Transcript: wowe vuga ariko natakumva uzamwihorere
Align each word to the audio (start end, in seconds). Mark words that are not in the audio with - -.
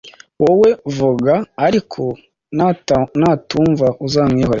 wowe 0.43 0.69
vuga 0.95 1.33
ariko 1.67 2.03
natakumva 2.57 3.87
uzamwihorere 4.05 4.49